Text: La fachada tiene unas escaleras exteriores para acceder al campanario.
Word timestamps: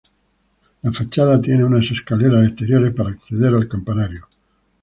La 0.81 0.91
fachada 0.91 1.39
tiene 1.39 1.63
unas 1.63 1.91
escaleras 1.91 2.47
exteriores 2.47 2.91
para 2.91 3.11
acceder 3.11 3.53
al 3.53 3.67
campanario. 3.69 4.25